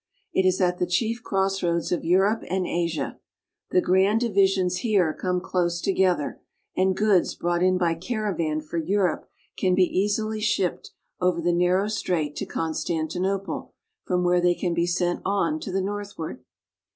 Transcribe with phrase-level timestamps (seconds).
[0.33, 3.19] It is at the chief crossroads of Europe and Asia.
[3.69, 6.41] The grand divisions here come close together,
[6.75, 9.29] and goods brought in by caravan for Europe
[9.59, 14.87] can be easily shipped over the narrow strait to Constantinople, from where they can be
[14.87, 16.43] sent on to the northward.